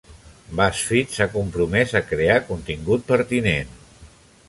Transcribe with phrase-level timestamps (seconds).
[0.59, 3.81] BuzzFeed s'ha compromès a crear contingut pertinent.